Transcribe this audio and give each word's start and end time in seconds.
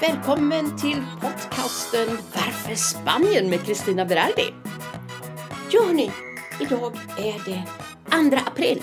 Välkommen 0.00 0.78
till 0.78 1.04
podcasten 1.20 2.08
Varför 2.08 2.74
Spanien 2.74 3.50
med 3.50 3.66
Kristina 3.66 4.04
Berardi. 4.04 4.54
Ja, 5.72 5.84
hörni, 5.84 6.10
idag 6.60 6.96
är 7.18 7.44
det 7.44 7.64
2 8.30 8.36
april. 8.50 8.82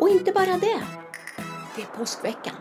Och 0.00 0.08
inte 0.08 0.32
bara 0.32 0.58
det, 0.58 0.82
det 1.76 1.82
är 1.82 1.96
påskveckan. 1.96 2.56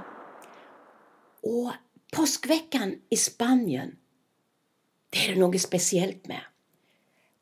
Och 1.41 1.72
påskveckan 2.16 2.95
i 3.09 3.18
Spanien, 3.18 3.95
det 5.09 5.17
är 5.17 5.34
det 5.34 5.40
något 5.40 5.62
speciellt 5.62 6.28
med. 6.28 6.42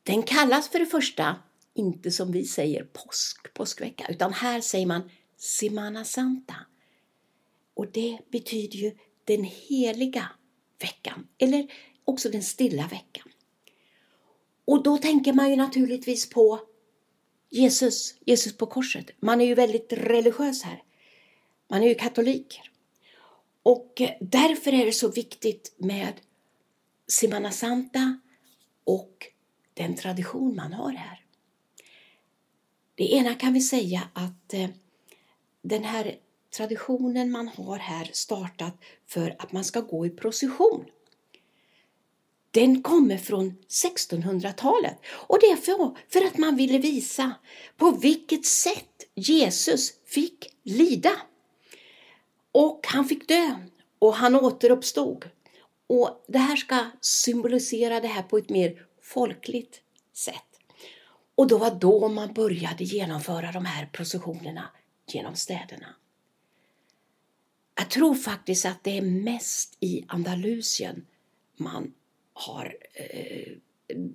Den 0.03 0.23
kallas 0.23 0.69
för 0.69 0.79
det 0.79 0.85
första 0.85 1.35
inte 1.73 2.11
som 2.11 2.31
vi 2.31 2.45
säger 2.45 2.83
påsk, 2.83 3.53
påskvecka, 3.53 4.05
utan 4.09 4.33
här 4.33 4.61
säger 4.61 4.85
man 4.85 5.09
Semana 5.37 6.05
Santa. 6.05 6.55
Och 7.73 7.91
det 7.91 8.19
betyder 8.31 8.77
ju 8.77 8.91
den 9.25 9.43
heliga 9.43 10.29
veckan, 10.79 11.27
eller 11.37 11.67
också 12.05 12.29
den 12.29 12.43
stilla 12.43 12.87
veckan. 12.87 13.27
Och 14.65 14.83
då 14.83 14.97
tänker 14.97 15.33
man 15.33 15.49
ju 15.49 15.55
naturligtvis 15.55 16.29
på 16.29 16.59
Jesus, 17.49 18.15
Jesus 18.25 18.57
på 18.57 18.65
korset. 18.65 19.11
Man 19.19 19.41
är 19.41 19.45
ju 19.45 19.55
väldigt 19.55 19.93
religiös 19.93 20.63
här. 20.63 20.83
Man 21.67 21.83
är 21.83 21.87
ju 21.87 21.95
katoliker. 21.95 22.71
Och 23.63 24.01
därför 24.19 24.73
är 24.73 24.85
det 24.85 24.91
så 24.91 25.11
viktigt 25.11 25.75
med 25.77 26.13
Semana 27.07 27.51
Santa 27.51 28.19
och 28.83 29.27
den 29.73 29.95
tradition 29.95 30.55
man 30.55 30.73
har 30.73 30.91
här. 30.91 31.25
Det 32.95 33.13
ena 33.13 33.33
kan 33.33 33.53
vi 33.53 33.61
säga 33.61 34.09
att 34.13 34.53
eh, 34.53 34.69
den 35.61 35.83
här 35.83 36.15
traditionen 36.57 37.31
man 37.31 37.47
har 37.47 37.77
här 37.77 38.09
startat 38.13 38.73
för 39.07 39.35
att 39.39 39.51
man 39.51 39.63
ska 39.63 39.81
gå 39.81 40.05
i 40.05 40.09
procession. 40.09 40.85
Den 42.51 42.83
kommer 42.83 43.17
från 43.17 43.57
1600-talet 43.69 44.97
och 45.27 45.37
det 45.41 45.45
är 45.45 45.55
för, 45.55 45.97
för 46.09 46.25
att 46.25 46.37
man 46.37 46.55
ville 46.55 46.77
visa 46.77 47.33
på 47.77 47.91
vilket 47.91 48.45
sätt 48.45 49.03
Jesus 49.15 49.93
fick 50.05 50.47
lida. 50.63 51.11
Och 52.51 52.85
han 52.87 53.05
fick 53.05 53.27
dö 53.27 53.55
och 53.99 54.13
han 54.13 54.35
återuppstod. 54.35 55.29
Och 55.87 56.25
det 56.27 56.37
här 56.37 56.55
ska 56.55 56.85
symbolisera 57.01 57.99
det 57.99 58.07
här 58.07 58.23
på 58.23 58.37
ett 58.37 58.49
mer 58.49 58.85
folkligt 59.01 59.81
sätt. 60.13 60.35
Och 61.35 61.47
då 61.47 61.57
var 61.57 61.71
då 61.71 62.07
man 62.07 62.33
började 62.33 62.83
genomföra 62.83 63.51
de 63.51 63.65
här 63.65 63.85
processionerna 63.85 64.69
genom 65.07 65.35
städerna. 65.35 65.95
Jag 67.75 67.89
tror 67.89 68.15
faktiskt 68.15 68.65
att 68.65 68.83
det 68.83 68.97
är 68.97 69.01
mest 69.01 69.77
i 69.79 70.05
Andalusien 70.07 71.05
man 71.55 71.93
har 72.33 72.77
eh, 72.93 73.53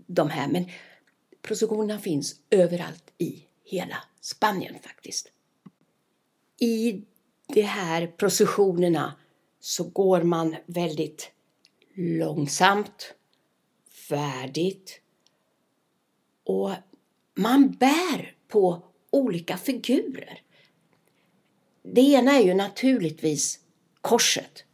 de 0.07 0.31
här, 0.31 0.49
men 0.49 0.65
processionerna 1.43 2.01
finns 2.01 2.41
överallt 2.51 3.13
i 3.19 3.45
hela 3.65 3.97
Spanien 4.21 4.75
faktiskt. 4.83 5.33
I 6.61 7.03
de 7.55 7.63
här 7.63 8.07
processionerna 8.07 9.15
så 9.61 9.85
går 9.85 10.23
man 10.23 10.57
väldigt 10.67 11.31
långsamt, 11.95 13.15
färdigt 14.09 15.01
och 16.45 16.71
man 17.35 17.71
bär 17.71 18.37
på 18.49 18.83
olika 19.11 19.57
figurer. 19.57 20.43
Det 21.83 22.01
ena 22.01 22.33
är 22.33 22.43
ju 22.43 22.55
naturligtvis 22.55 23.59
korset. 24.01 24.65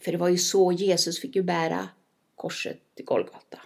För 0.00 0.12
det 0.12 0.18
var 0.18 0.28
ju 0.28 0.38
så 0.38 0.72
Jesus 0.72 1.20
fick 1.20 1.36
ju 1.36 1.42
bära 1.42 1.88
korset 2.36 2.80
till 2.94 3.04
Golgata. 3.04 3.58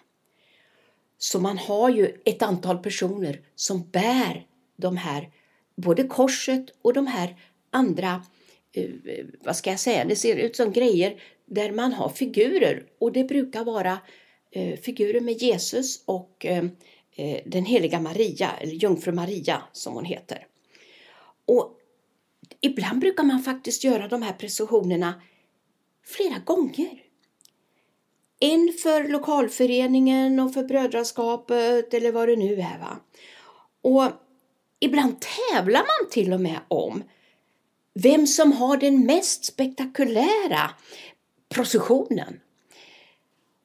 Så 1.19 1.41
man 1.41 1.59
har 1.59 1.91
ju 1.91 2.21
ett 2.25 2.43
antal 2.43 2.79
personer 2.79 3.41
som 3.55 3.89
bär 3.91 4.47
de 4.77 4.97
här, 4.97 5.31
både 5.77 6.05
korset 6.05 6.67
och 6.83 6.93
de 6.93 7.07
här 7.07 7.37
andra, 7.71 8.25
eh, 8.73 8.91
vad 9.41 9.57
ska 9.57 9.71
jag 9.71 9.81
säga, 9.81 10.05
det 10.05 10.17
ser 10.17 10.37
ut 10.37 10.57
som 10.57 10.73
grejer 10.73 11.23
där 11.47 11.73
man 11.73 11.93
har 11.93 12.09
figurer 12.09 12.87
och 12.99 13.13
det 13.13 13.25
brukar 13.25 13.65
vara 13.65 13.99
eh, 14.51 14.79
figurer 14.79 15.21
med 15.21 15.43
Jesus 15.43 16.03
och 16.05 16.47
eh, 16.47 16.65
den 17.45 17.65
heliga 17.65 18.01
Maria, 18.01 18.51
eller 18.61 18.73
jungfru 18.73 19.13
Maria 19.13 19.63
som 19.73 19.95
hon 19.95 20.05
heter. 20.05 20.47
Och 21.45 21.79
ibland 22.61 23.01
brukar 23.01 23.25
man 23.25 23.43
faktiskt 23.43 23.85
göra 23.85 24.09
de 24.09 24.23
här 24.23 24.33
precisionerna 24.33 25.23
flera 26.05 26.39
gånger. 26.39 27.03
En 28.41 28.73
för 28.83 29.09
lokalföreningen 29.09 30.41
och 30.41 30.55
för 30.55 30.65
brödraskapet 30.65 31.95
eller 31.95 32.13
vad 32.13 32.29
det 32.29 32.37
nu 32.37 32.55
är. 32.55 32.79
Va? 32.79 32.97
Och 33.83 34.13
ibland 34.81 35.17
tävlar 35.21 35.81
man 35.81 36.11
till 36.11 36.33
och 36.33 36.41
med 36.41 36.61
om 36.69 37.03
vem 37.95 38.27
som 38.27 38.53
har 38.53 38.77
den 38.77 39.07
mest 39.07 39.45
spektakulära 39.45 40.71
processionen. 41.49 42.41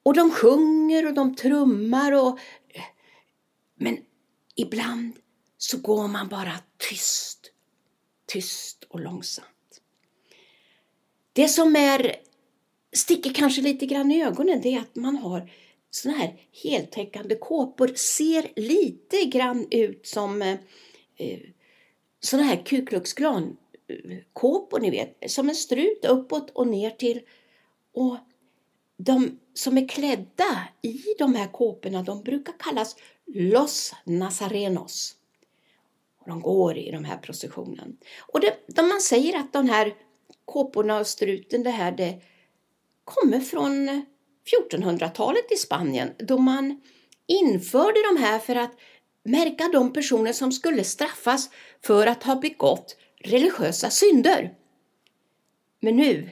Och 0.04 0.14
de 0.14 0.32
sjunger 0.32 1.08
och 1.08 1.14
de 1.14 1.36
trummar 1.36 2.12
och 2.12 2.40
men 3.76 3.98
ibland 4.56 5.16
så 5.58 5.78
går 5.78 6.08
man 6.08 6.28
bara 6.28 6.54
tyst, 6.78 7.37
tyst 8.28 8.84
och 8.90 9.00
långsamt. 9.00 9.82
Det 11.34 11.48
som 11.48 11.76
är, 11.76 12.16
sticker 12.94 13.34
kanske 13.34 13.62
lite 13.62 13.86
grann 13.86 14.12
i 14.12 14.24
ögonen 14.24 14.62
det 14.62 14.76
är 14.76 14.80
att 14.80 14.96
man 14.96 15.16
har 15.16 15.52
såna 15.90 16.16
här 16.16 16.42
heltäckande 16.64 17.36
kåpor. 17.36 17.88
Ser 17.96 18.52
lite 18.56 19.26
grann 19.26 19.68
ut 19.72 20.08
som 20.08 20.42
eh, 20.42 20.58
eh 21.18 21.40
såna 22.20 22.44
här 22.44 22.66
Ku 22.66 22.86
Klux 22.86 23.14
Klan 23.14 23.58
kåpor 24.34 24.80
ni 24.80 24.90
vet, 24.90 25.32
som 25.32 25.50
en 25.50 25.56
strut 25.56 26.06
uppåt 26.06 26.50
och 26.50 26.68
ner 26.68 26.90
till. 26.90 27.22
Och 27.94 28.18
de 28.98 29.40
som 29.54 29.78
är 29.78 29.88
klädda 29.88 30.68
i 30.82 31.04
de 31.18 31.36
här 31.36 31.48
kåporna 31.48 32.04
de 32.04 32.24
brukar 32.24 32.54
kallas 32.60 32.96
Los 33.26 33.94
Nazarenos. 34.04 35.17
Och 36.28 36.34
de 36.34 36.42
går 36.42 36.78
i 36.78 36.92
de 36.92 37.06
här 37.06 37.18
processionen. 37.18 37.98
Och 38.34 38.40
det, 38.40 38.54
de 38.68 38.88
man 38.88 39.02
säger 39.02 39.40
att 39.40 39.54
de 39.54 39.70
här 39.70 39.94
kåporna 40.46 41.00
och 41.00 41.08
struten, 41.08 41.64
det 41.64 41.70
här 41.70 41.92
det 41.92 42.22
kommer 43.04 43.40
från 43.40 44.06
1400-talet 44.72 45.52
i 45.52 45.56
Spanien 45.56 46.10
då 46.20 46.38
man 46.38 46.82
införde 47.28 48.00
de 48.14 48.22
här 48.22 48.40
för 48.40 48.56
att 48.56 48.72
märka 49.24 49.70
de 49.74 49.94
personer 49.94 50.34
som 50.34 50.52
skulle 50.52 50.84
straffas 50.84 51.50
för 51.82 52.08
att 52.08 52.24
ha 52.24 52.36
begått 52.36 52.98
religiösa 53.20 53.90
synder. 53.90 54.54
Men 55.80 55.96
nu 55.96 56.30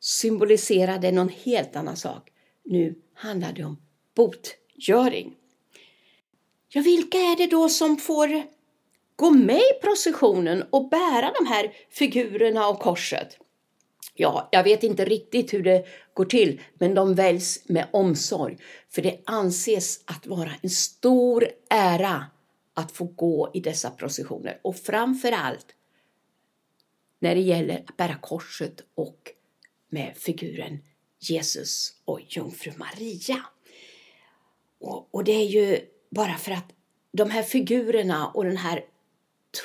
symboliserar 0.00 0.98
det 0.98 1.12
någon 1.12 1.28
helt 1.28 1.76
annan 1.76 1.96
sak. 1.96 2.30
Nu 2.64 2.94
handlar 3.14 3.52
det 3.52 3.64
om 3.64 3.76
botgöring. 4.14 5.36
Ja, 6.68 6.82
vilka 6.82 7.18
är 7.18 7.36
det 7.36 7.46
då 7.46 7.68
som 7.68 7.96
får 7.96 8.42
gå 9.22 9.30
med 9.30 9.56
i 9.56 9.80
processionen 9.80 10.64
och 10.70 10.88
bära 10.88 11.32
de 11.38 11.46
här 11.46 11.72
figurerna 11.90 12.68
och 12.68 12.78
korset? 12.80 13.38
Ja, 14.14 14.48
jag 14.52 14.64
vet 14.64 14.82
inte 14.82 15.04
riktigt 15.04 15.54
hur 15.54 15.62
det 15.62 15.86
går 16.14 16.24
till, 16.24 16.60
men 16.74 16.94
de 16.94 17.14
väljs 17.14 17.68
med 17.68 17.86
omsorg. 17.90 18.58
För 18.88 19.02
det 19.02 19.20
anses 19.26 20.00
att 20.04 20.26
vara 20.26 20.50
en 20.62 20.70
stor 20.70 21.48
ära 21.70 22.26
att 22.74 22.92
få 22.92 23.04
gå 23.04 23.50
i 23.54 23.60
dessa 23.60 23.90
processioner. 23.90 24.60
Och 24.62 24.76
framför 24.76 25.32
allt 25.32 25.66
när 27.18 27.34
det 27.34 27.40
gäller 27.40 27.84
att 27.88 27.96
bära 27.96 28.14
korset 28.14 28.80
och 28.94 29.30
med 29.88 30.16
figuren 30.16 30.78
Jesus 31.18 31.92
och 32.04 32.20
jungfru 32.28 32.72
Maria. 32.76 33.44
Och, 34.80 35.14
och 35.14 35.24
det 35.24 35.32
är 35.32 35.46
ju 35.46 35.80
bara 36.10 36.34
för 36.34 36.52
att 36.52 36.72
de 37.12 37.30
här 37.30 37.42
figurerna 37.42 38.28
och 38.28 38.44
den 38.44 38.56
här 38.56 38.84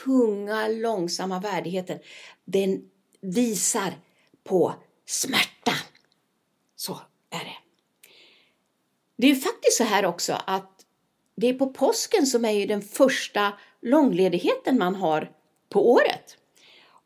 tunga, 0.04 0.68
långsamma 0.68 1.40
värdigheten, 1.40 2.00
den 2.46 2.90
visar 3.22 3.94
på 4.44 4.74
smärta. 5.06 5.74
Så 6.76 7.00
är 7.30 7.40
det. 7.40 7.58
Det 9.18 9.32
är 9.32 9.36
faktiskt 9.36 9.78
så 9.78 9.84
här 9.84 10.06
också 10.06 10.38
att 10.48 10.86
det 11.36 11.48
är 11.48 11.54
på 11.54 11.68
påsken 11.68 12.26
som 12.26 12.46
är 12.46 12.52
ju 12.52 12.66
den 12.66 12.82
första 12.82 13.54
långledigheten 13.82 14.78
man 14.78 14.96
har 14.96 15.32
på 15.70 15.92
året. 15.92 16.38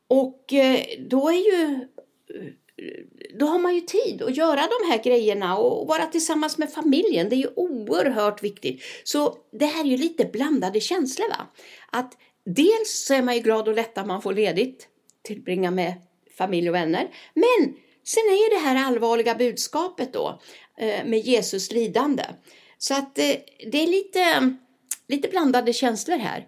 Och 0.08 0.54
eh, 0.54 0.86
då 1.00 1.30
är 1.30 1.34
ju 1.34 1.74
eh, 2.36 2.54
då 3.40 3.46
har 3.46 3.60
man 3.60 3.76
ju 3.76 3.82
tid 3.82 4.22
att 4.22 4.38
göra 4.38 4.62
de 4.62 4.92
här 4.92 5.04
grejerna 5.04 5.58
och 5.58 5.88
vara 5.88 6.06
tillsammans 6.06 6.58
med 6.58 6.74
familjen. 6.74 7.30
Det 7.30 7.36
är 7.36 7.38
ju 7.38 7.54
oerhört 7.56 8.44
viktigt. 8.44 8.82
Så 9.04 9.38
det 9.52 9.66
här 9.66 9.84
är 9.84 9.88
ju 9.88 9.98
lite 9.98 10.26
blandade 10.26 10.80
känslor. 10.80 11.30
Va? 11.30 11.48
Att 11.90 12.18
dels 12.46 13.06
så 13.08 13.14
är 13.14 13.22
man 13.22 13.36
ju 13.36 13.42
glad 13.42 13.68
och 13.68 13.76
lätt 13.76 13.98
att 13.98 14.08
man 14.08 14.22
får 14.22 14.34
ledigt, 14.34 14.88
tillbringa 15.22 15.72
med 15.72 15.94
familj 16.38 16.70
och 16.70 16.76
vänner. 16.76 17.10
Men 17.34 17.76
sen 18.04 18.24
är 18.24 18.50
det 18.50 18.68
här 18.68 18.88
allvarliga 18.88 19.36
budskapet 19.36 20.14
då 20.14 20.42
eh, 20.78 21.06
med 21.06 21.20
Jesus 21.20 21.72
lidande. 21.72 22.26
Så 22.78 22.94
att 22.94 23.18
eh, 23.18 23.36
det 23.72 23.84
är 23.84 23.88
lite, 23.88 24.56
lite 25.08 25.28
blandade 25.28 25.74
känslor 25.74 26.18
här. 26.18 26.48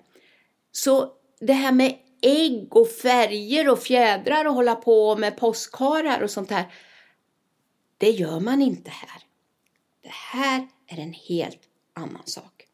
Så 0.72 1.12
det 1.40 1.54
här 1.54 1.72
med 1.72 1.98
ägg 2.22 2.76
och 2.76 2.90
färger 2.90 3.70
och 3.70 3.80
fjädrar 3.80 4.46
och 4.46 4.54
hålla 4.54 4.76
på 4.76 5.16
med 5.16 5.38
påskharar 5.38 6.22
och 6.22 6.32
sånt 6.32 6.52
här. 6.52 6.66
Det 7.98 8.10
gör 8.10 8.40
man 8.40 8.62
inte 8.62 8.92
här. 8.92 9.22
Det 10.02 10.12
här 10.12 10.68
är 10.88 11.00
en 11.00 11.14
helt 11.14 11.62
annan 11.94 12.26
sak. 12.26 12.68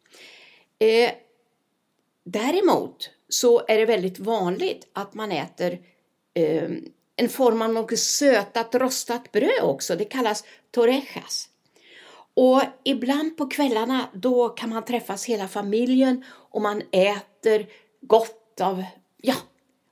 Eh, 0.79 1.11
däremot 2.23 3.09
så 3.29 3.65
är 3.67 3.77
det 3.77 3.85
väldigt 3.85 4.19
vanligt 4.19 4.87
att 4.93 5.13
man 5.13 5.31
äter 5.31 5.79
eh, 6.33 6.69
en 7.15 7.29
form 7.29 7.61
av 7.61 7.73
något 7.73 7.99
sötat 7.99 8.75
rostat 8.75 9.31
bröd 9.31 9.61
också. 9.61 9.95
Det 9.95 10.05
kallas 10.05 10.43
torrejas. 10.71 11.49
Och 12.33 12.61
ibland 12.83 13.37
på 13.37 13.47
kvällarna 13.47 14.09
då 14.13 14.49
kan 14.49 14.69
man 14.69 14.85
träffas 14.85 15.25
hela 15.25 15.47
familjen 15.47 16.25
och 16.51 16.61
man 16.61 16.81
äter 16.91 17.67
gott 18.01 18.61
av, 18.61 18.83
ja, 19.17 19.35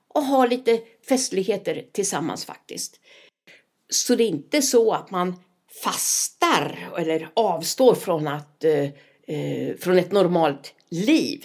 och 0.08 0.22
har 0.22 0.48
lite 0.48 0.80
festligheter 1.08 1.86
tillsammans 1.92 2.44
faktiskt. 2.44 3.00
Så 3.88 4.14
det 4.14 4.24
är 4.24 4.28
inte 4.28 4.62
så 4.62 4.92
att 4.92 5.10
man 5.10 5.36
fastar 5.84 6.90
eller 6.98 7.30
avstår 7.34 7.94
från, 7.94 8.28
att, 8.28 8.64
eh, 8.64 8.84
eh 9.26 9.76
från 9.80 9.98
ett 9.98 10.12
normalt 10.12 10.74
liv. 10.88 11.44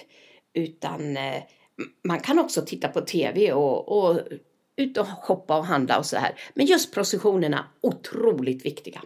Utan 0.54 1.18
eh, 1.18 1.44
man 2.04 2.20
kan 2.20 2.40
också 2.40 2.62
titta 2.62 2.88
på 2.88 3.02
tv 3.02 3.54
och, 3.54 3.98
och 3.98 4.20
ut 4.76 4.98
och 4.98 5.08
shoppa 5.08 5.58
och 5.58 5.66
handla 5.66 5.98
och 5.98 6.06
så 6.06 6.18
här. 6.18 6.40
Men 6.54 6.66
just 6.66 6.94
processionerna, 6.94 7.66
otroligt 7.82 8.66
viktiga. 8.66 9.02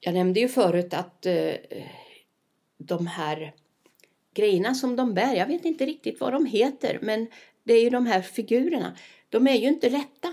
Jag 0.00 0.14
nämnde 0.14 0.40
ju 0.40 0.48
förut 0.48 0.94
att 0.94 1.26
eh, 1.26 1.54
de 2.78 3.06
här 3.06 3.52
grejerna 4.34 4.74
som 4.74 4.96
de 4.96 5.14
bär, 5.14 5.34
jag 5.34 5.46
vet 5.46 5.64
inte 5.64 5.86
riktigt 5.86 6.20
vad 6.20 6.32
de 6.32 6.46
heter, 6.46 6.98
men 7.02 7.26
det 7.64 7.74
är 7.74 7.82
ju 7.82 7.90
de 7.90 8.06
här 8.06 8.22
figurerna. 8.22 8.96
De 9.28 9.46
är 9.46 9.54
ju 9.54 9.68
inte 9.68 9.90
lätta. 9.90 10.28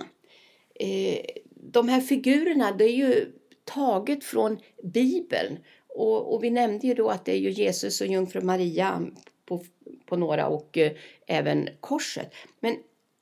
Eh, 0.76 1.26
de 1.56 1.90
här 1.90 2.02
figurerna, 2.02 2.72
det 2.72 2.86
är 2.86 2.96
ju 2.96 3.32
taget 3.64 4.24
från 4.24 4.60
Bibeln. 4.84 5.58
Och, 5.98 6.34
och, 6.34 6.44
vi 6.44 6.50
nämnde 6.50 6.88
ju 6.88 6.94
då 6.94 7.10
att 7.10 7.26
det 7.26 7.32
är 7.32 7.38
ju 7.38 7.50
Jesus 7.50 8.02
och 8.02 8.08
jungfru 8.08 8.42
Maria 8.42 9.02
på, 9.46 9.64
på 10.06 10.18
några 10.18 10.48
och 10.48 10.78
eh, 10.78 10.92
även 11.28 11.70
korset. 11.80 12.34
Men 12.60 12.78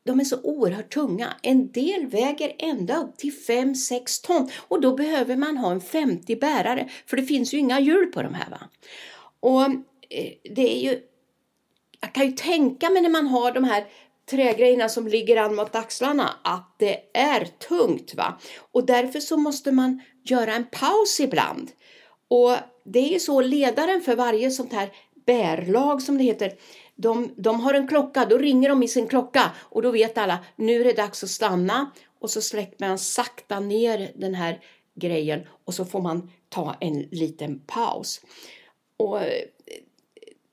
de 0.05 0.19
är 0.19 0.23
så 0.23 0.41
oerhört 0.43 0.93
tunga. 0.93 1.33
En 1.41 1.71
del 1.71 2.07
väger 2.07 2.55
ända 2.59 2.97
upp 2.97 3.17
till 3.17 3.33
5-6 3.33 4.25
ton 4.25 4.49
och 4.67 4.81
då 4.81 4.95
behöver 4.95 5.35
man 5.35 5.57
ha 5.57 5.71
en 5.71 5.81
50 5.81 6.35
bärare 6.35 6.89
för 7.05 7.17
det 7.17 7.23
finns 7.23 7.53
ju 7.53 7.57
inga 7.57 7.79
hjul 7.79 8.11
på 8.11 8.21
de 8.21 8.33
här. 8.33 8.49
Va? 8.49 8.59
Och 9.39 9.63
eh, 10.09 10.33
det 10.55 10.75
är 10.75 10.91
ju, 10.91 11.01
jag 12.01 12.13
kan 12.13 12.25
ju 12.25 12.31
tänka 12.31 12.89
mig 12.89 13.01
när 13.01 13.09
man 13.09 13.27
har 13.27 13.51
de 13.51 13.63
här 13.63 13.85
trägrejerna 14.29 14.89
som 14.89 15.07
ligger 15.07 15.37
an 15.37 15.55
mot 15.55 15.75
axlarna 15.75 16.33
att 16.43 16.75
det 16.79 16.99
är 17.13 17.45
tungt. 17.45 18.15
va 18.15 18.39
Och 18.71 18.85
därför 18.85 19.19
så 19.19 19.37
måste 19.37 19.71
man 19.71 20.01
göra 20.23 20.53
en 20.53 20.65
paus 20.71 21.19
ibland. 21.19 21.71
Och 22.27 22.55
det 22.83 22.99
är 22.99 23.13
ju 23.13 23.19
så 23.19 23.41
ledaren 23.41 24.01
för 24.01 24.15
varje 24.15 24.51
sånt 24.51 24.73
här 24.73 24.91
bärlag 25.25 26.01
som 26.01 26.17
det 26.17 26.23
heter 26.23 26.53
de, 26.95 27.33
de 27.37 27.59
har 27.59 27.73
en 27.73 27.87
klocka, 27.87 28.25
då 28.25 28.37
ringer 28.37 28.69
de 28.69 28.83
i 28.83 28.87
sin 28.87 29.07
klocka 29.07 29.51
och 29.57 29.81
då 29.81 29.91
vet 29.91 30.17
alla, 30.17 30.39
nu 30.55 30.81
är 30.81 30.83
det 30.83 30.93
dags 30.93 31.23
att 31.23 31.29
stanna 31.29 31.91
och 32.19 32.29
så 32.29 32.41
släcker 32.41 32.87
man 32.87 32.97
sakta 32.97 33.59
ner 33.59 34.11
den 34.15 34.35
här 34.35 34.59
grejen 34.95 35.47
och 35.65 35.73
så 35.73 35.85
får 35.85 36.01
man 36.01 36.31
ta 36.49 36.75
en 36.79 37.01
liten 37.01 37.59
paus. 37.59 38.21
Och 38.97 39.21
eh, 39.21 39.43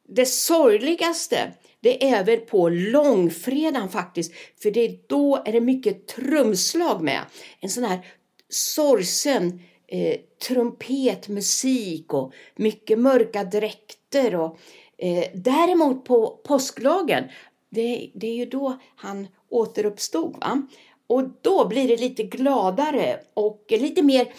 det 0.08 0.26
sorgligaste 0.26 1.52
det 1.80 2.10
är 2.10 2.24
väl 2.24 2.40
på 2.40 2.68
långfredagen 2.68 3.88
faktiskt, 3.88 4.32
för 4.62 4.70
det 4.70 4.80
är 4.80 4.98
då 5.06 5.42
är 5.46 5.52
det 5.52 5.60
mycket 5.60 6.06
trumslag 6.06 7.02
med. 7.02 7.20
En 7.60 7.70
sån 7.70 7.84
här 7.84 8.06
sorgsen 8.48 9.62
eh, 9.92 10.16
trumpetmusik 10.48 12.14
och 12.14 12.32
mycket 12.56 12.98
mörka 12.98 13.44
dräkter 13.44 14.34
och 14.34 14.58
Eh, 15.02 15.26
däremot 15.34 16.04
på 16.04 16.40
påsklagen, 16.44 17.24
det, 17.70 18.10
det, 18.14 18.26
är 18.26 18.34
ju 18.34 18.46
då 18.46 18.78
han 18.96 19.28
återuppstod. 19.48 20.36
Va? 20.40 20.62
Och 21.06 21.24
då 21.42 21.68
blir 21.68 21.88
det 21.88 21.96
lite 21.96 22.22
gladare 22.22 23.20
och 23.34 23.64
lite 23.68 24.02
mer 24.02 24.32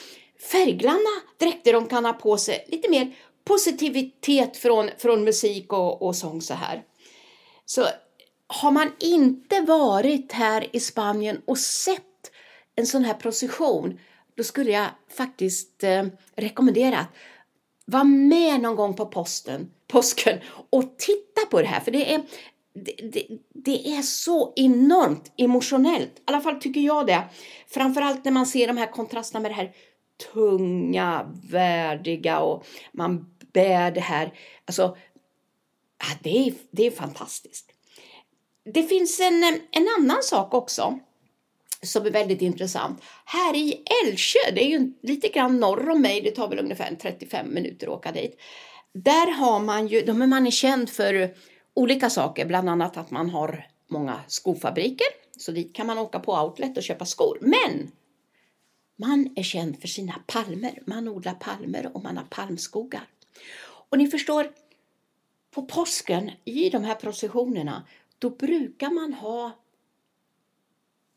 färggranna 0.52 1.22
dräkter 1.40 1.74
de 1.74 1.88
kan 1.88 2.06
ha 2.06 2.14
på 2.14 2.38
sig. 2.38 2.66
Lite 2.68 2.90
mer 2.90 3.16
positivitet 3.44 4.58
från, 4.58 4.90
från 4.98 5.24
musik 5.24 5.74
och, 5.74 6.02
och 6.02 6.16
sång 6.16 6.42
så 6.42 6.54
här. 6.54 6.84
Så 7.66 7.86
har 8.48 8.72
man 8.72 8.92
inte 9.00 9.62
varit 9.62 10.32
här 10.32 10.68
i 10.72 10.80
Spanien 10.80 11.42
och 11.46 11.58
sett 11.58 12.32
en 12.76 12.86
sån 12.86 13.06
här 13.06 13.14
procession, 13.14 14.00
då 14.36 14.44
skulle 14.44 14.72
jag 14.72 14.88
faktiskt 15.18 15.84
eh, 15.84 16.06
rekommendera 16.36 17.00
att 17.00 17.08
var 17.86 18.04
med 18.04 18.62
någon 18.62 18.76
gång 18.76 18.94
på 18.94 19.06
posten, 19.06 19.72
påsken 19.88 20.40
och 20.70 20.98
titta 20.98 21.46
på 21.52 21.62
det 21.62 21.68
här. 21.68 21.80
För 21.80 21.92
det 21.92 22.14
är, 22.14 22.22
det, 22.74 22.96
det, 23.12 23.28
det, 23.54 23.88
är 23.96 24.02
så 24.02 24.54
enormt 24.56 25.32
emotionellt. 25.38 26.20
I 26.20 26.22
alla 26.26 26.42
fall 26.42 26.62
tycker 26.62 26.82
jag 26.82 27.08
det. 27.08 27.24
Framförallt 27.68 28.26
när 28.26 28.32
man 28.32 28.46
ser 28.46 28.68
de 28.68 28.78
här 28.78 28.92
kontrasterna 28.92 29.42
med 29.42 29.52
det 29.52 29.56
här 29.56 29.72
tunga, 30.34 31.32
värdiga 31.50 32.40
och 32.40 32.66
man 32.92 33.36
bär 33.54 33.92
det 33.92 34.02
här. 34.02 34.34
Alltså, 34.66 34.98
det 36.22 36.48
är, 36.48 36.54
det 36.72 36.88
är 36.88 36.92
fantastiskt. 36.92 37.72
Det 38.66 38.84
finns 38.84 39.20
en, 39.20 39.44
en 39.72 39.88
annan 40.00 40.24
sak 40.24 40.54
också 40.54 41.00
som 41.84 42.06
är 42.06 42.12
väldigt 42.12 42.42
intressant. 42.42 43.02
Här 43.26 43.56
i 43.56 43.84
Älvsjö, 44.06 44.40
det 44.56 44.64
är 44.64 44.70
ju 44.70 44.94
lite 45.02 45.28
grann 45.28 45.60
norr 45.60 45.90
om 45.90 46.02
mig, 46.02 46.22
det 46.22 46.32
tar 46.32 46.48
väl 46.48 46.60
ungefär 46.60 46.96
35 47.02 47.54
minuter 47.54 47.88
att 47.88 47.94
åka 47.94 48.12
dit. 48.12 48.40
Där 48.94 49.32
har 49.32 49.60
man 49.60 49.88
ju, 49.88 50.02
de 50.02 50.22
är 50.22 50.28
man 50.28 50.48
är 50.48 50.52
känd 50.52 50.90
för 50.90 51.36
olika 51.74 52.10
saker, 52.10 52.46
bland 52.46 52.70
annat 52.70 52.98
att 52.98 53.12
man 53.12 53.30
har 53.30 53.68
många 53.88 54.20
skofabriker, 54.28 55.08
så 55.38 55.52
dit 55.52 55.76
kan 55.76 55.88
man 55.88 55.98
åka 55.98 56.20
på 56.20 56.34
outlet 56.34 56.78
och 56.78 56.84
köpa 56.84 57.06
skor. 57.06 57.38
Men 57.42 57.92
man 58.96 59.34
är 59.36 59.44
känd 59.44 59.82
för 59.82 59.88
sina 59.88 60.14
palmer, 60.28 60.84
man 60.86 61.08
odlar 61.08 61.34
palmer 61.34 61.92
och 61.94 62.04
man 62.04 62.18
har 62.18 62.26
palmskogar. 62.30 63.08
Och 63.90 63.98
ni 63.98 64.08
förstår, 64.08 64.52
på 65.52 65.62
påsken 65.62 66.32
i 66.46 66.70
de 66.70 66.84
här 66.84 66.96
processionerna, 66.96 67.88
då 68.20 68.30
brukar 68.30 68.90
man 68.90 69.14
ha 69.14 69.52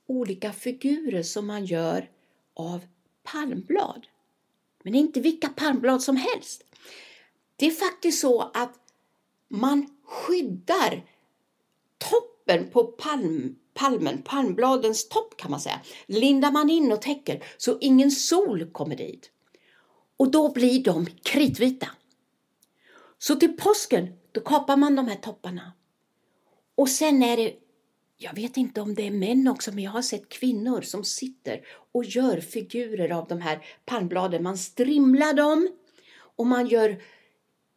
olika 0.06 0.52
figurer 0.52 1.22
som 1.22 1.46
man 1.46 1.64
gör 1.64 2.10
av 2.54 2.84
palmblad. 3.22 4.06
Men 4.82 4.94
inte 4.94 5.20
vilka 5.20 5.48
palmblad 5.48 6.02
som 6.02 6.16
helst. 6.16 6.64
Det 7.56 7.66
är 7.66 7.70
faktiskt 7.70 8.20
så 8.20 8.42
att 8.54 8.74
man 9.48 9.86
skyddar 10.04 11.04
toppen 11.98 12.70
på 12.70 12.84
palm, 12.84 13.56
palmen, 13.74 14.22
palmbladens 14.22 15.08
topp 15.08 15.36
kan 15.36 15.50
man 15.50 15.60
säga, 15.60 15.80
lindar 16.06 16.50
man 16.50 16.70
in 16.70 16.92
och 16.92 17.02
täcker 17.02 17.44
så 17.56 17.78
ingen 17.80 18.10
sol 18.10 18.70
kommer 18.72 18.96
dit. 18.96 19.30
Och 20.16 20.30
då 20.30 20.52
blir 20.52 20.84
de 20.84 21.06
kritvita. 21.06 21.88
Så 23.18 23.36
till 23.36 23.56
påsken, 23.56 24.18
då 24.32 24.40
kapar 24.40 24.76
man 24.76 24.96
de 24.96 25.08
här 25.08 25.16
topparna. 25.16 25.72
Och 26.74 26.88
sen 26.88 27.22
är 27.22 27.36
det 27.36 27.54
jag 28.18 28.34
vet 28.34 28.56
inte 28.56 28.80
om 28.80 28.94
det 28.94 29.06
är 29.06 29.10
män 29.10 29.48
också, 29.48 29.72
men 29.72 29.84
jag 29.84 29.90
har 29.90 30.02
sett 30.02 30.28
kvinnor 30.28 30.80
som 30.80 31.04
sitter 31.04 31.60
och 31.92 32.04
gör 32.04 32.40
figurer 32.40 33.12
av 33.12 33.26
de 33.28 33.40
här 33.40 33.64
palmbladen. 33.84 34.42
Man 34.42 34.58
strimlar 34.58 35.34
dem 35.34 35.68
och 36.36 36.46
man 36.46 36.66
gör 36.66 37.02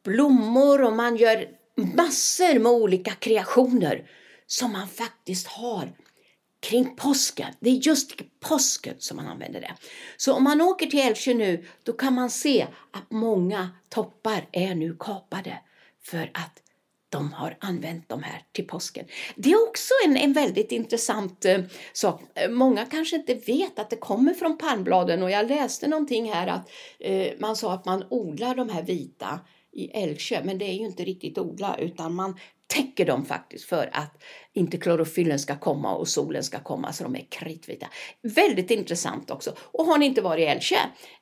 blommor 0.04 0.84
och 0.84 0.94
man 0.94 1.18
gör 1.18 1.48
massor 1.76 2.60
med 2.60 2.72
olika 2.72 3.12
kreationer 3.12 4.10
som 4.48 4.72
man 4.72 4.88
faktiskt 4.88 5.48
har 5.48 5.94
kring 6.60 6.96
påsken. 6.96 7.54
Det 7.60 7.70
är 7.70 7.88
just 7.88 8.14
påsken 8.40 8.96
som 9.00 9.18
man 9.18 9.28
använder 9.28 9.62
det. 9.62 9.76
Så 10.18 10.34
om 10.34 10.44
man 10.44 10.62
åker 10.62 10.88
till 10.88 11.00
Älvsjö 11.00 11.34
nu, 11.34 11.66
då 11.84 11.94
kan 11.94 12.14
man 12.14 12.30
se 12.30 12.68
att 12.92 13.12
många 13.12 13.70
toppar 13.90 14.48
är 14.52 14.76
nu 14.76 14.96
kapade 15.00 15.60
för 16.02 16.32
att 16.34 16.62
de 17.10 17.34
har 17.34 17.58
använt 17.60 18.10
de 18.10 18.24
här 18.24 18.42
till 18.52 18.68
påsken. 18.68 19.06
Det 19.36 19.52
är 19.52 19.68
också 19.68 19.94
en, 20.06 20.18
en 20.18 20.34
väldigt 20.34 20.72
intressant 20.72 21.46
eh, 21.46 21.62
sak. 21.94 22.22
Eh, 22.36 22.50
många 22.50 22.86
kanske 22.86 23.16
inte 23.16 23.34
vet 23.34 23.80
att 23.80 23.90
det 23.90 23.96
kommer 23.96 24.34
från 24.34 24.58
palmbladen 24.58 25.24
och 25.24 25.32
jag 25.32 25.48
läste 25.48 25.88
någonting 25.88 26.32
här 26.32 26.48
att 26.48 26.70
eh, 27.00 27.28
man 27.40 27.56
sa 27.56 27.74
att 27.74 27.86
man 27.86 28.04
odlar 28.10 28.56
de 28.56 28.70
här 28.70 28.84
vita 28.84 29.40
i 29.72 29.88
Älvsjö, 29.88 30.42
men 30.44 30.58
det 30.58 30.66
är 30.66 30.74
ju 30.74 30.86
inte 30.86 31.04
riktigt 31.04 31.38
odla 31.38 31.78
utan 31.80 32.14
man 32.14 32.36
täcker 32.68 33.06
dem 33.06 33.26
faktiskt 33.26 33.66
för 33.66 33.90
att 33.94 34.24
inte 34.54 34.78
klorofyllen 34.78 35.40
ska 35.40 35.60
komma 35.60 35.96
och 35.96 36.08
solen 36.08 36.44
ska 36.44 36.60
komma 36.60 36.94
så 36.94 37.04
de 37.04 37.16
är 37.16 37.28
kritvita. 37.30 37.88
Väldigt 38.22 38.72
intressant 38.72 39.32
också. 39.32 39.54
Och 39.58 39.86
har 39.86 39.98
ni 39.98 40.06
inte 40.06 40.22
varit 40.22 40.42
i 40.42 40.46
Älvsjö, 40.46 40.76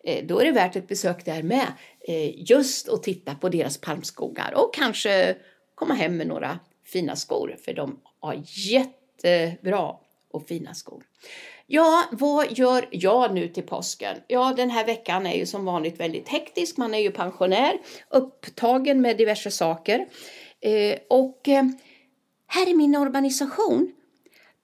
eh, 0.04 0.26
då 0.26 0.40
är 0.40 0.46
det 0.46 0.52
värt 0.52 0.76
ett 0.76 0.88
besök 0.88 1.26
där 1.26 1.44
med. 1.44 1.68
Eh, 2.08 2.50
just 2.52 2.90
att 2.90 3.04
titta 3.04 3.36
på 3.36 3.50
deras 3.50 3.78
palmskogar 3.78 4.54
och 4.56 4.74
kanske 4.74 5.36
komma 5.78 5.94
hem 5.94 6.18
med 6.18 6.28
några 6.28 6.60
fina 6.86 7.16
skor 7.16 7.58
för 7.66 7.74
de 7.74 8.00
har 8.20 8.44
jättebra 8.46 9.96
och 10.32 10.48
fina 10.48 10.74
skor. 10.74 11.04
Ja, 11.68 12.04
vad 12.12 12.58
gör 12.58 12.88
jag 12.92 13.34
nu 13.34 13.48
till 13.48 13.64
påsken? 13.64 14.18
Ja, 14.28 14.54
den 14.58 14.70
här 14.70 14.86
veckan 14.86 15.26
är 15.26 15.38
ju 15.38 15.46
som 15.46 15.66
vanligt 15.66 16.00
väldigt 16.00 16.30
hektisk. 16.30 16.78
Man 16.78 16.94
är 16.94 17.00
ju 17.00 17.12
pensionär, 17.12 17.78
upptagen 18.10 19.02
med 19.02 19.18
diverse 19.18 19.52
saker. 19.52 20.08
Eh, 20.60 20.98
och 21.10 21.48
eh, 21.48 21.64
här 22.48 22.70
i 22.70 22.74
min 22.74 22.96
organisation, 22.96 23.92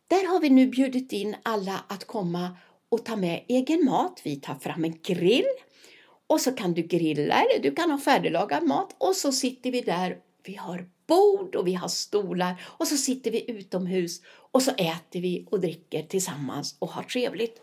där 0.08 0.27
har 0.27 0.39
vi 0.39 0.50
nu 0.50 0.67
bjudit 0.67 1.13
in 1.13 1.36
alla 1.43 1.84
att 1.88 2.05
komma 2.05 2.58
och 2.89 3.05
ta 3.05 3.15
med 3.15 3.46
egen 3.48 3.86
mat. 3.86 4.22
Vi 4.24 4.36
tar 4.36 4.55
fram 4.55 4.84
en 4.84 5.00
grill 5.01 5.46
och 6.27 6.41
så 6.41 6.51
kan 6.51 6.74
du 6.74 6.82
grilla 6.82 7.43
eller 7.43 7.63
du 7.63 7.75
kan 7.75 7.91
ha 7.91 7.98
färdiglagad 7.98 8.63
mat 8.63 8.96
och 8.98 9.15
så 9.15 9.32
sitter 9.32 9.72
vi 9.72 9.82
där. 9.82 10.17
Vi 10.46 10.55
har 10.55 10.86
bord 11.07 11.55
och 11.55 11.67
vi 11.67 11.74
har 11.74 11.88
stolar 11.88 12.62
och 12.65 12.88
så 12.88 12.98
sitter 12.98 13.31
vi 13.31 13.51
utomhus 13.51 14.22
och 14.51 14.62
så 14.62 14.72
äter 14.72 15.22
vi 15.22 15.48
och 15.51 15.60
dricker 15.60 16.03
tillsammans 16.03 16.75
och 16.79 16.89
har 16.89 17.03
trevligt. 17.03 17.62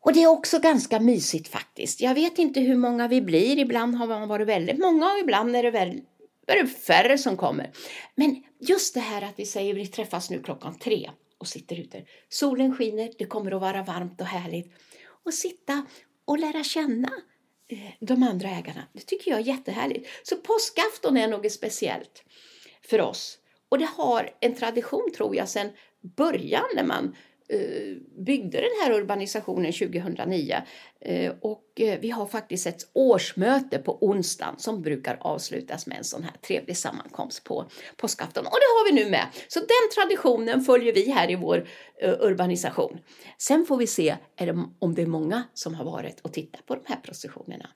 Och 0.00 0.12
det 0.12 0.22
är 0.22 0.26
också 0.26 0.58
ganska 0.58 1.00
mysigt 1.00 1.48
faktiskt. 1.48 2.00
Jag 2.00 2.14
vet 2.14 2.38
inte 2.38 2.60
hur 2.60 2.76
många 2.76 3.08
vi 3.08 3.22
blir. 3.22 3.58
Ibland 3.58 3.94
har 3.94 4.06
man 4.06 4.28
varit 4.28 4.48
väldigt 4.48 4.78
många 4.78 5.12
och 5.12 5.18
ibland 5.18 5.56
är 5.56 5.62
det, 5.62 5.70
väl, 5.70 6.00
är 6.46 6.62
det 6.62 6.68
färre 6.68 7.18
som 7.18 7.36
kommer. 7.36 7.70
Men 8.14 8.42
just 8.60 8.94
det 8.94 9.00
här 9.00 9.22
att 9.22 9.38
vi 9.38 9.46
säger 9.46 9.74
vi 9.74 9.86
träffas 9.86 10.30
nu 10.30 10.42
klockan 10.42 10.78
tre 10.78 11.10
och 11.38 11.46
sitter 11.46 11.80
ute. 11.80 12.02
Solen 12.28 12.76
skiner, 12.76 13.10
det 13.18 13.24
kommer 13.24 13.52
att 13.52 13.60
vara 13.60 13.82
varmt 13.82 14.20
och 14.20 14.26
härligt. 14.26 14.72
Och 15.24 15.34
sitta 15.34 15.86
och 16.24 16.38
lära 16.38 16.64
känna 16.64 17.10
de 18.00 18.22
andra 18.22 18.48
ägarna. 18.48 18.82
Det 18.92 19.06
tycker 19.06 19.30
jag 19.30 19.40
är 19.40 19.44
jättehärligt. 19.44 20.08
Så 20.22 20.36
påskafton 20.36 21.16
är 21.16 21.28
något 21.28 21.52
speciellt 21.52 22.24
för 22.82 23.00
oss. 23.00 23.38
Och 23.68 23.78
det 23.78 23.88
har 23.96 24.30
en 24.40 24.54
tradition 24.54 25.12
tror 25.16 25.36
jag 25.36 25.48
sedan 25.48 25.70
början 26.16 26.64
när 26.74 26.84
man 26.84 27.16
Eh, 27.54 27.96
byggde 28.24 28.60
den 28.60 28.70
här 28.82 28.92
urbanisationen 28.92 29.72
2009. 29.72 30.62
Eh, 31.00 31.32
och 31.40 31.64
eh, 31.80 32.00
vi 32.00 32.10
har 32.10 32.26
faktiskt 32.26 32.66
ett 32.66 32.90
årsmöte 32.92 33.78
på 33.78 33.98
onsdagen 34.00 34.54
som 34.58 34.82
brukar 34.82 35.16
avslutas 35.20 35.86
med 35.86 35.98
en 35.98 36.04
sån 36.04 36.22
här 36.22 36.32
trevlig 36.46 36.76
sammankomst 36.76 37.44
på 37.44 37.64
påskafton. 37.96 38.46
Och 38.46 38.52
det 38.52 38.56
har 38.56 38.92
vi 38.92 39.04
nu 39.04 39.10
med. 39.10 39.26
Så 39.48 39.60
den 39.60 39.90
traditionen 39.94 40.60
följer 40.60 40.94
vi 40.94 41.10
här 41.10 41.30
i 41.30 41.36
vår 41.36 41.68
urbanisation. 42.02 42.98
Sen 43.38 43.66
får 43.66 43.76
vi 43.76 43.86
se 43.86 44.16
om 44.78 44.94
det 44.94 45.02
är 45.02 45.06
många 45.06 45.42
som 45.54 45.74
har 45.74 45.84
varit 45.84 46.20
och 46.20 46.32
tittat 46.32 46.66
på 46.66 46.74
de 46.74 46.82
här 46.86 46.96
processionerna. 46.96 47.68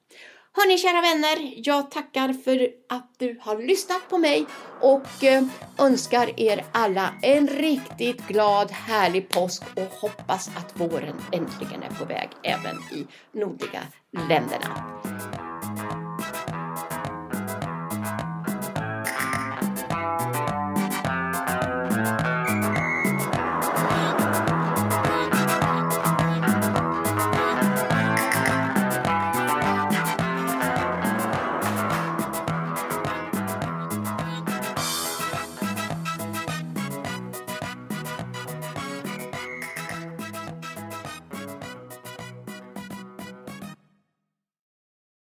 Hörni 0.61 0.79
kära 0.79 1.01
vänner, 1.01 1.53
jag 1.69 1.91
tackar 1.91 2.33
för 2.33 2.69
att 2.89 3.15
du 3.19 3.39
har 3.41 3.59
lyssnat 3.59 4.09
på 4.09 4.19
mig 4.19 4.47
och 4.81 5.25
eh, 5.25 5.45
önskar 5.79 6.41
er 6.41 6.65
alla 6.73 7.15
en 7.23 7.49
riktigt 7.49 8.29
glad 8.29 8.71
härlig 8.71 9.29
påsk 9.29 9.63
och 9.77 10.01
hoppas 10.01 10.49
att 10.49 10.81
våren 10.81 11.17
äntligen 11.33 11.83
är 11.83 11.91
på 11.99 12.05
väg 12.05 12.29
även 12.43 12.77
i 12.77 13.07
nordliga 13.33 13.83
länderna. 14.29 15.01